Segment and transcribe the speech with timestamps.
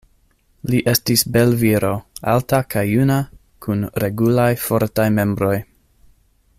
[0.73, 1.91] Li estis belviro,
[2.33, 3.17] alta kaj juna,
[3.67, 5.55] kun regulaj fortaj membroj.